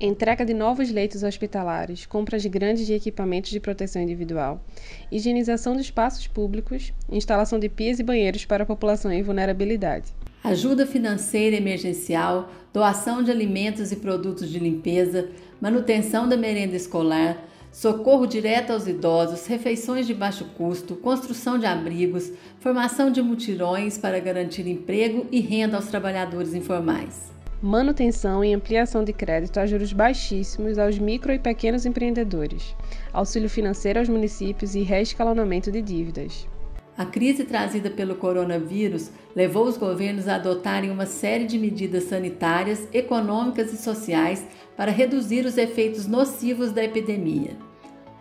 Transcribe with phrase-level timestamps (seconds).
[0.00, 4.64] entrega de novos leitos hospitalares, compras grandes de equipamentos de proteção individual,
[5.12, 10.14] higienização de espaços públicos, instalação de pias e banheiros para a população em vulnerabilidade.
[10.42, 15.28] Ajuda financeira emergencial, doação de alimentos e produtos de limpeza,
[15.60, 17.36] manutenção da merenda escolar,
[17.70, 24.18] socorro direto aos idosos, refeições de baixo custo, construção de abrigos, formação de mutirões para
[24.18, 30.78] garantir emprego e renda aos trabalhadores informais manutenção e ampliação de crédito a juros baixíssimos
[30.78, 32.74] aos micro e pequenos empreendedores,
[33.12, 36.48] auxílio financeiro aos municípios e reescalonamento de dívidas.
[36.96, 42.86] A crise trazida pelo coronavírus levou os governos a adotarem uma série de medidas sanitárias,
[42.92, 44.44] econômicas e sociais
[44.76, 47.56] para reduzir os efeitos nocivos da epidemia.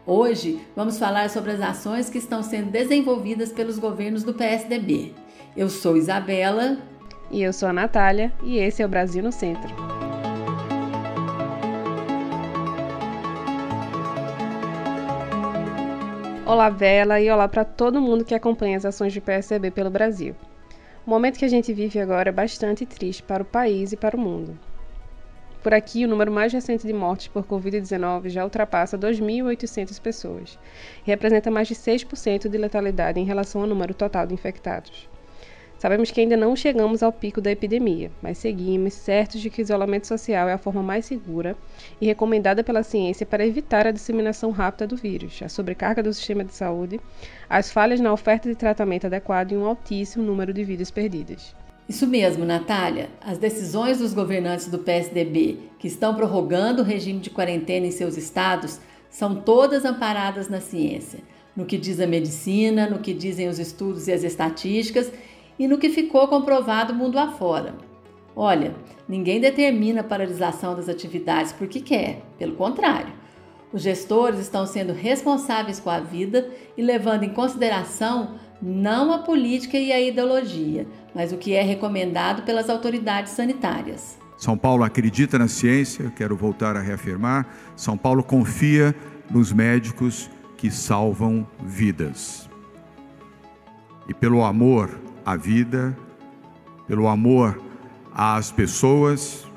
[0.05, 5.13] Hoje, vamos falar sobre as ações que estão sendo desenvolvidas pelos governos do PSDB.
[5.55, 6.77] Eu sou Isabela.
[7.31, 9.69] E eu sou a Natália, e esse é o Brasil no Centro.
[16.43, 20.35] Olá, Bela, e olá para todo mundo que acompanha as ações do PSDB pelo Brasil.
[21.05, 24.17] O momento que a gente vive agora é bastante triste para o país e para
[24.17, 24.57] o mundo.
[25.61, 30.57] Por aqui, o número mais recente de mortes por Covid-19 já ultrapassa 2.800 pessoas
[31.05, 35.07] e representa mais de 6% de letalidade em relação ao número total de infectados.
[35.79, 39.63] Sabemos que ainda não chegamos ao pico da epidemia, mas seguimos certos de que o
[39.63, 41.55] isolamento social é a forma mais segura
[42.01, 46.43] e recomendada pela ciência para evitar a disseminação rápida do vírus, a sobrecarga do sistema
[46.43, 46.99] de saúde,
[47.49, 51.55] as falhas na oferta de tratamento adequado e um altíssimo número de vidas perdidas.
[51.87, 53.09] Isso mesmo, Natália.
[53.21, 58.17] As decisões dos governantes do PSDB que estão prorrogando o regime de quarentena em seus
[58.17, 61.19] estados são todas amparadas na ciência,
[61.55, 65.09] no que diz a medicina, no que dizem os estudos e as estatísticas
[65.59, 67.75] e no que ficou comprovado mundo afora.
[68.35, 68.73] Olha,
[69.07, 73.11] ninguém determina a paralisação das atividades porque quer, pelo contrário.
[73.73, 79.77] Os gestores estão sendo responsáveis com a vida e levando em consideração não a política
[79.77, 84.17] e a ideologia, mas o que é recomendado pelas autoridades sanitárias.
[84.37, 87.45] São Paulo acredita na ciência, quero voltar a reafirmar.
[87.75, 88.95] São Paulo confia
[89.29, 92.49] nos médicos que salvam vidas.
[94.07, 94.89] E pelo amor
[95.29, 95.95] à vida,
[96.87, 97.61] pelo amor
[98.11, 99.47] às pessoas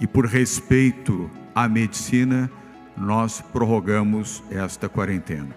[0.00, 2.50] e por respeito à medicina,
[2.96, 5.54] nós prorrogamos esta quarentena.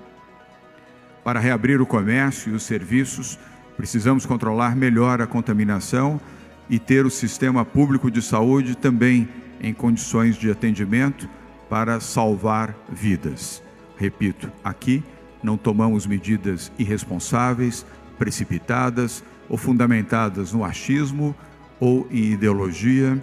[1.24, 3.40] Para reabrir o comércio e os serviços,
[3.76, 6.22] precisamos controlar melhor a contaminação
[6.70, 9.28] e ter o sistema público de saúde também
[9.60, 11.28] em condições de atendimento
[11.68, 13.64] para salvar vidas.
[13.98, 15.04] Repito, aqui
[15.42, 17.84] não tomamos medidas irresponsáveis,
[18.18, 21.36] precipitadas ou fundamentadas no achismo
[21.80, 23.22] ou em ideologia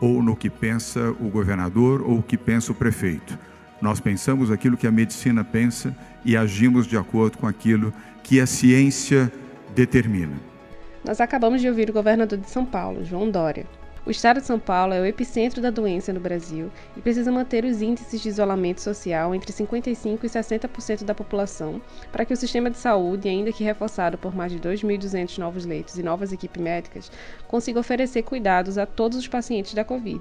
[0.00, 3.38] ou no que pensa o governador ou o que pensa o prefeito.
[3.80, 7.92] Nós pensamos aquilo que a medicina pensa e agimos de acordo com aquilo
[8.22, 9.32] que a ciência
[9.74, 10.36] determina.
[11.04, 13.66] Nós acabamos de ouvir o governador de São Paulo, João Dória,
[14.06, 17.64] o estado de São Paulo é o epicentro da doença no Brasil e precisa manter
[17.64, 22.70] os índices de isolamento social entre 55% e 60% da população para que o sistema
[22.70, 27.12] de saúde, ainda que reforçado por mais de 2.200 novos leitos e novas equipes médicas,
[27.46, 30.20] consiga oferecer cuidados a todos os pacientes da Covid.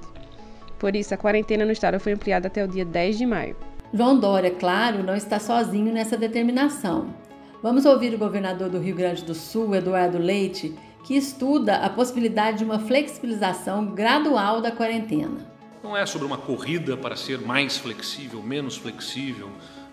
[0.78, 3.56] Por isso, a quarentena no estado foi ampliada até o dia 10 de maio.
[3.94, 7.14] João Dória, claro, não está sozinho nessa determinação.
[7.62, 10.74] Vamos ouvir o governador do Rio Grande do Sul, Eduardo Leite,
[11.04, 15.48] que estuda a possibilidade de uma flexibilização gradual da quarentena.
[15.82, 19.50] Não é sobre uma corrida para ser mais flexível, menos flexível,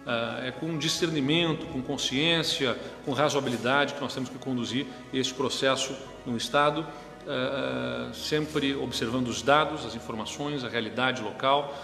[0.07, 5.97] ah, é com discernimento, com consciência, com razoabilidade que nós temos que conduzir este processo
[6.25, 6.87] no Estado,
[7.27, 11.75] ah, ah, sempre observando os dados, as informações, a realidade local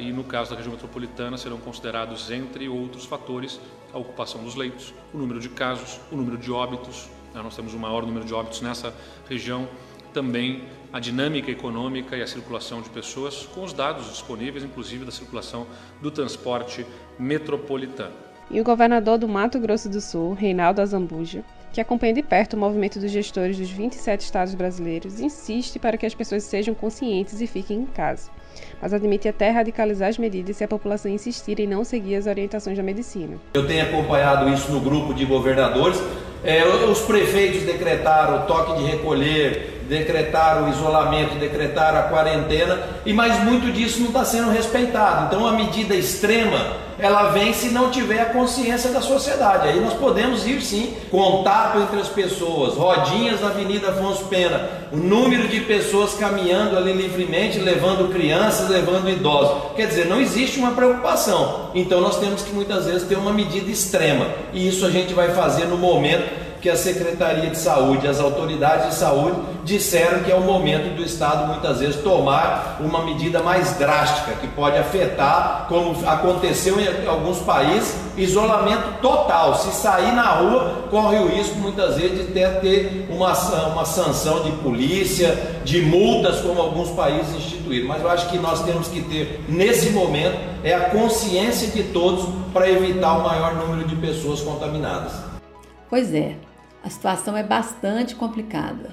[0.00, 3.60] e, no caso da região metropolitana, serão considerados, entre outros fatores,
[3.92, 7.08] a ocupação dos leitos, o número de casos, o número de óbitos?
[7.34, 8.94] Nós temos o maior número de óbitos nessa
[9.28, 9.68] região,
[10.12, 15.10] também a dinâmica econômica e a circulação de pessoas, com os dados disponíveis, inclusive da
[15.10, 15.66] circulação
[16.00, 16.86] do transporte
[17.18, 18.14] metropolitano.
[18.50, 21.42] E o governador do Mato Grosso do Sul, Reinaldo Azambuja,
[21.72, 26.04] que acompanha de perto o movimento dos gestores dos 27 estados brasileiros, insiste para que
[26.04, 28.30] as pessoas sejam conscientes e fiquem em casa,
[28.80, 32.76] mas admite até radicalizar as medidas se a população insistir em não seguir as orientações
[32.76, 33.36] da medicina.
[33.54, 36.00] Eu tenho acompanhado isso no grupo de governadores
[36.44, 43.12] É, os prefeitos decretaram o toque de recolher, decretaram o isolamento, decretaram a quarentena, e
[43.12, 45.26] mas muito disso não está sendo respeitado.
[45.26, 49.68] Então a medida extrema ela vem se não tiver a consciência da sociedade.
[49.68, 54.96] Aí nós podemos ir sim, contato entre as pessoas, rodinhas na Avenida Afonso Pena, o
[54.96, 59.74] número de pessoas caminhando ali livremente, levando crianças, levando idosos.
[59.74, 61.70] Quer dizer, não existe uma preocupação.
[61.74, 64.26] Então nós temos que muitas vezes ter uma medida extrema.
[64.52, 68.90] E isso a gente vai fazer no momento que a Secretaria de Saúde, as autoridades
[68.90, 73.76] de saúde disseram que é o momento do Estado muitas vezes tomar uma medida mais
[73.76, 79.56] drástica, que pode afetar, como aconteceu em alguns países, isolamento total.
[79.56, 83.32] Se sair na rua, corre o risco muitas vezes de ter, ter uma,
[83.72, 87.88] uma sanção de polícia, de multas, como alguns países instituíram.
[87.88, 92.24] Mas eu acho que nós temos que ter, nesse momento, é a consciência de todos
[92.52, 95.12] para evitar o maior número de pessoas contaminadas.
[95.90, 96.36] Pois é,
[96.84, 98.90] a situação é bastante complicada.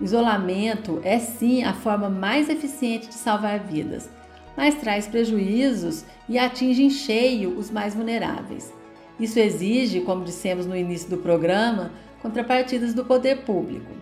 [0.00, 4.08] Isolamento é sim a forma mais eficiente de salvar vidas,
[4.56, 8.72] mas traz prejuízos e atinge em cheio os mais vulneráveis.
[9.18, 13.92] Isso exige, como dissemos no início do programa, contrapartidas do poder público.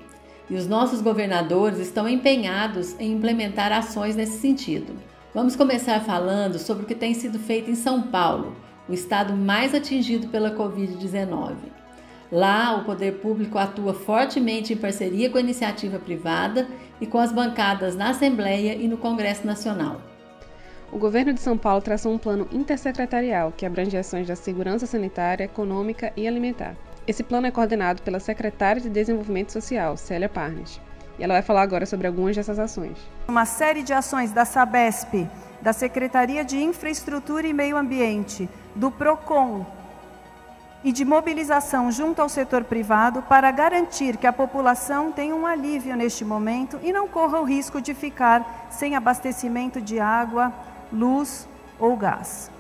[0.49, 4.95] E os nossos governadores estão empenhados em implementar ações nesse sentido.
[5.35, 8.57] Vamos começar falando sobre o que tem sido feito em São Paulo,
[8.89, 11.80] o estado mais atingido pela Covid-19.
[12.31, 16.69] Lá, o poder público atua fortemente em parceria com a iniciativa privada
[17.01, 20.01] e com as bancadas na Assembleia e no Congresso Nacional.
[20.93, 25.45] O governo de São Paulo traçou um plano intersecretarial que abrange ações da segurança sanitária,
[25.45, 26.77] econômica e alimentar.
[27.07, 30.81] Esse plano é coordenado pela secretária de Desenvolvimento Social, Célia Parnes.
[31.19, 32.97] E ela vai falar agora sobre algumas dessas ações.
[33.29, 35.29] Uma série de ações da SABESP,
[35.61, 39.67] da Secretaria de Infraestrutura e Meio Ambiente, do PROCON,
[40.83, 45.95] e de mobilização junto ao setor privado para garantir que a população tenha um alívio
[45.95, 50.53] neste momento e não corra o risco de ficar sem abastecimento de água,
[50.93, 51.47] luz
[51.79, 52.51] ou gás.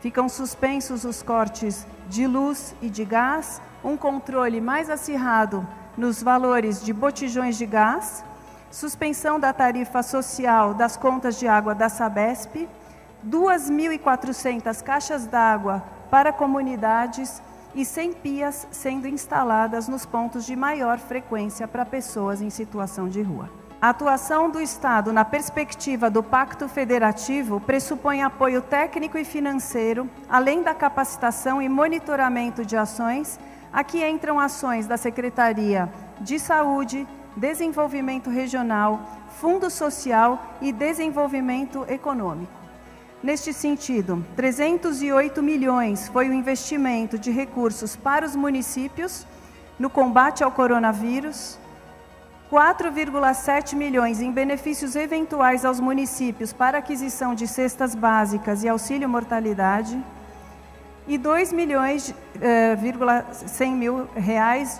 [0.00, 6.82] Ficam suspensos os cortes de luz e de gás, um controle mais acirrado nos valores
[6.82, 8.24] de botijões de gás,
[8.70, 12.68] suspensão da tarifa social das contas de água da Sabesp,
[13.26, 15.82] 2.400 caixas d'água
[16.14, 17.42] para comunidades
[17.74, 23.20] e 100 pias sendo instaladas nos pontos de maior frequência para pessoas em situação de
[23.20, 23.50] rua.
[23.82, 30.62] A atuação do Estado na perspectiva do Pacto Federativo pressupõe apoio técnico e financeiro, além
[30.62, 33.40] da capacitação e monitoramento de ações.
[33.72, 39.02] Aqui entram ações da Secretaria de Saúde, Desenvolvimento Regional,
[39.40, 42.63] Fundo Social e Desenvolvimento Econômico.
[43.24, 49.26] Neste sentido, 308 milhões foi o investimento de recursos para os municípios
[49.78, 51.58] no combate ao coronavírus,
[52.52, 59.98] 4,7 milhões em benefícios eventuais aos municípios para aquisição de cestas básicas e auxílio mortalidade,
[61.08, 62.76] e 2 milhões, eh,
[63.32, 64.78] 100 mil reais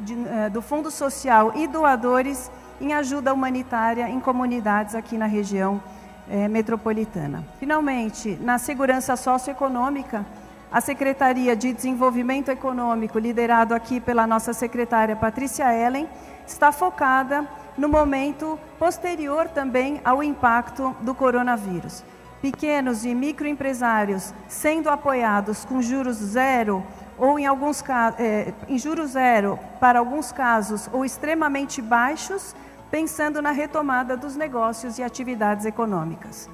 [0.00, 2.50] de, de, eh, do Fundo Social e doadores
[2.80, 5.80] em ajuda humanitária em comunidades aqui na região
[6.28, 7.44] é, metropolitana.
[7.58, 10.24] Finalmente, na segurança socioeconômica,
[10.70, 16.08] a Secretaria de Desenvolvimento Econômico, liderado aqui pela nossa secretária Patrícia Ellen,
[16.46, 17.46] está focada
[17.78, 22.04] no momento posterior também ao impacto do coronavírus.
[22.42, 26.84] Pequenos e microempresários sendo apoiados com juros zero
[27.18, 27.82] ou em alguns
[28.18, 32.54] é, em juros zero para alguns casos ou extremamente baixos
[32.90, 36.48] pensando na retomada dos negócios e atividades econômicas.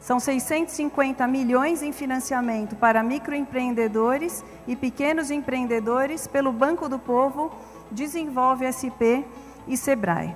[0.00, 7.52] São 650 milhões em financiamento para microempreendedores e pequenos empreendedores pelo Banco do Povo,
[7.90, 9.22] Desenvolve SP
[9.68, 10.34] e Sebrae.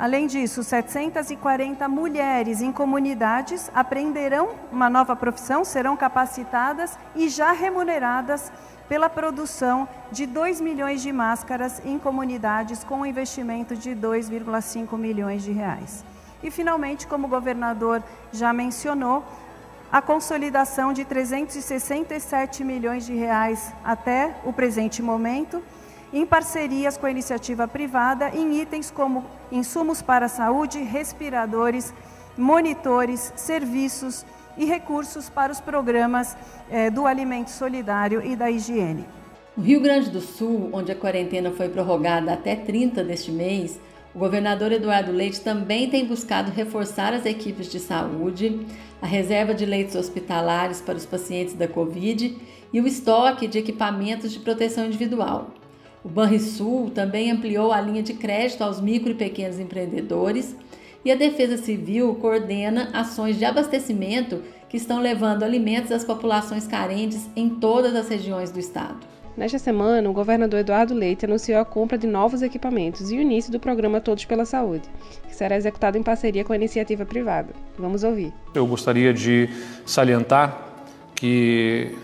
[0.00, 8.50] Além disso, 740 mulheres em comunidades aprenderão uma nova profissão, serão capacitadas e já remuneradas
[8.88, 15.42] pela produção de 2 milhões de máscaras em comunidades com um investimento de 2,5 milhões
[15.42, 16.02] de reais.
[16.42, 18.02] E finalmente, como o governador
[18.32, 19.22] já mencionou,
[19.92, 25.62] a consolidação de 367 milhões de reais até o presente momento,
[26.12, 31.94] em parcerias com a iniciativa privada, em itens como insumos para a saúde, respiradores,
[32.36, 34.24] monitores, serviços,
[34.56, 36.36] e recursos para os programas
[36.70, 39.06] eh, do alimento solidário e da higiene.
[39.56, 43.80] No Rio Grande do Sul, onde a quarentena foi prorrogada até 30 deste mês,
[44.14, 48.66] o governador Eduardo Leite também tem buscado reforçar as equipes de saúde,
[49.00, 52.36] a reserva de leitos hospitalares para os pacientes da Covid
[52.72, 55.54] e o estoque de equipamentos de proteção individual.
[56.02, 60.56] O Banrisul também ampliou a linha de crédito aos micro e pequenos empreendedores
[61.04, 67.28] e a Defesa Civil coordena ações de abastecimento que estão levando alimentos às populações carentes
[67.36, 68.98] em todas as regiões do estado.
[69.36, 73.50] Nesta semana, o governador Eduardo Leite anunciou a compra de novos equipamentos e o início
[73.50, 74.88] do programa Todos pela Saúde,
[75.28, 77.48] que será executado em parceria com a iniciativa privada.
[77.78, 78.32] Vamos ouvir.
[78.54, 79.48] Eu gostaria de
[79.86, 80.68] salientar
[81.14, 81.96] que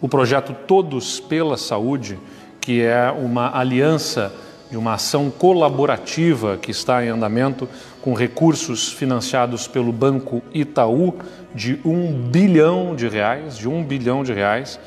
[0.00, 2.18] o projeto Todos pela Saúde
[2.66, 4.32] que é uma aliança
[4.68, 7.68] de uma ação colaborativa que está em andamento
[8.02, 11.14] com recursos financiados pelo Banco Itaú
[11.54, 14.80] de um bilhão de reais, de um bilhão de reais.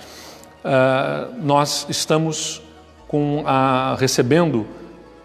[0.62, 2.62] Uh, nós estamos
[3.07, 4.67] com a, recebendo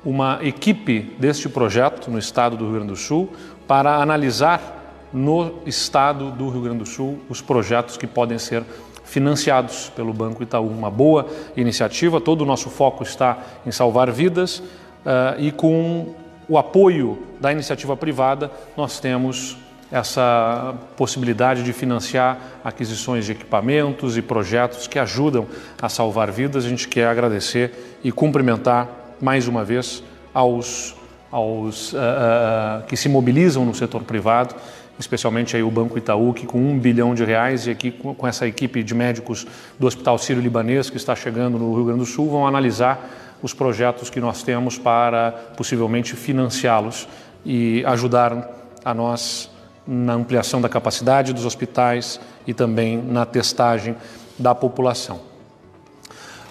[0.04, 3.32] uma equipe deste projeto no estado do Rio Grande do Sul
[3.66, 8.62] para analisar no estado do Rio Grande do Sul os projetos que podem ser
[9.04, 10.66] financiados pelo Banco Itaú.
[10.66, 16.14] Uma boa iniciativa, todo o nosso foco está em salvar vidas uh, e com
[16.48, 19.56] o apoio da iniciativa privada, nós temos
[19.90, 25.46] essa possibilidade de financiar aquisições de equipamentos e projetos que ajudam
[25.80, 26.64] a salvar vidas.
[26.64, 28.88] A gente quer agradecer e cumprimentar
[29.20, 30.96] mais uma vez aos,
[31.30, 34.54] aos uh, uh, que se mobilizam no setor privado
[34.98, 38.46] especialmente aí o Banco Itaú, que com um bilhão de reais e aqui com essa
[38.46, 39.46] equipe de médicos
[39.78, 43.10] do Hospital Sírio-Libanês que está chegando no Rio Grande do Sul, vão analisar
[43.42, 47.08] os projetos que nós temos para possivelmente financiá-los
[47.44, 48.48] e ajudar
[48.84, 49.50] a nós
[49.86, 53.96] na ampliação da capacidade dos hospitais e também na testagem
[54.38, 55.20] da população.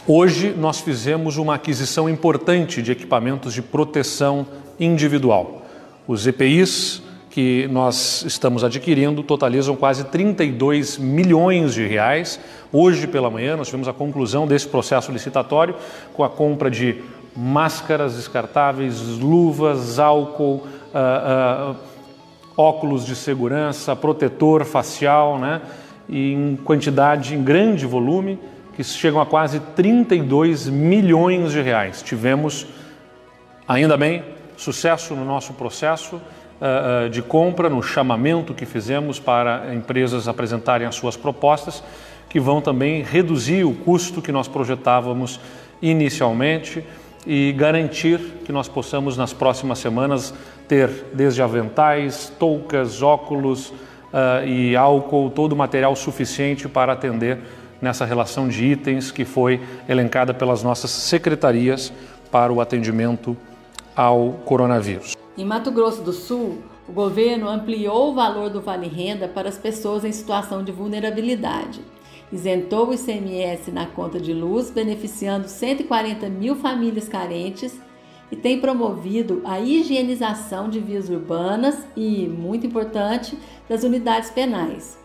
[0.05, 4.45] Hoje nós fizemos uma aquisição importante de equipamentos de proteção
[4.79, 5.65] individual.
[6.05, 7.01] Os EPIs
[7.33, 12.39] que nós estamos adquirindo totalizam quase 32 milhões de reais.
[12.71, 15.73] Hoje pela manhã nós tivemos a conclusão desse processo licitatório
[16.13, 17.01] com a compra de
[17.35, 20.61] máscaras descartáveis, luvas, álcool,
[20.93, 21.75] uh, uh,
[22.55, 25.59] óculos de segurança, protetor facial, né?
[26.07, 28.37] Em quantidade, em grande volume,
[28.75, 32.03] que chegam a quase 32 milhões de reais.
[32.03, 32.67] Tivemos,
[33.67, 34.23] ainda bem,
[34.55, 36.21] sucesso no nosso processo
[36.63, 41.83] uh, de compra, no chamamento que fizemos para empresas apresentarem as suas propostas,
[42.29, 45.39] que vão também reduzir o custo que nós projetávamos
[45.81, 46.83] inicialmente
[47.27, 50.33] e garantir que nós possamos nas próximas semanas
[50.67, 57.39] ter desde aventais, toucas, óculos uh, e álcool, todo o material suficiente para atender
[57.81, 61.91] nessa relação de itens que foi elencada pelas nossas secretarias
[62.31, 63.35] para o atendimento
[63.95, 65.12] ao coronavírus.
[65.35, 69.57] Em Mato Grosso do Sul, o governo ampliou o valor do Vale Renda para as
[69.57, 71.81] pessoas em situação de vulnerabilidade.
[72.31, 77.81] Isentou o ICMS na conta de luz, beneficiando 140 mil famílias carentes
[78.31, 83.35] e tem promovido a higienização de vias urbanas e, muito importante,
[83.67, 84.99] das unidades penais.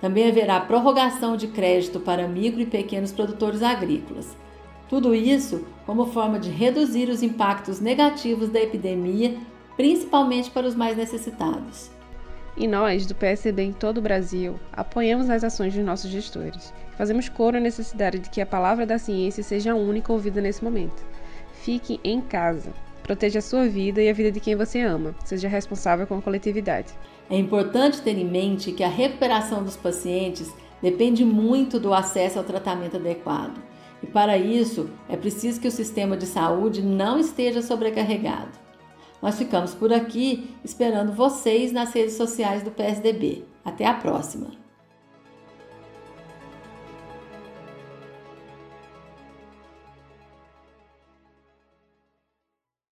[0.00, 4.34] Também haverá prorrogação de crédito para micro e pequenos produtores agrícolas.
[4.88, 9.36] Tudo isso como forma de reduzir os impactos negativos da epidemia
[9.76, 11.90] principalmente para os mais necessitados.
[12.56, 16.72] E nós, do PSB em todo o Brasil, apoiamos as ações de nossos gestores.
[16.96, 20.62] Fazemos coro à necessidade de que a palavra da ciência seja a única ouvida nesse
[20.62, 21.02] momento.
[21.62, 22.72] Fique em casa.
[23.02, 25.14] Proteja a sua vida e a vida de quem você ama.
[25.24, 26.92] Seja responsável com a coletividade.
[27.28, 32.44] É importante ter em mente que a recuperação dos pacientes depende muito do acesso ao
[32.44, 33.60] tratamento adequado.
[34.02, 38.63] E para isso, é preciso que o sistema de saúde não esteja sobrecarregado.
[39.24, 43.42] Nós ficamos por aqui esperando vocês nas redes sociais do PSDB.
[43.64, 44.63] Até a próxima!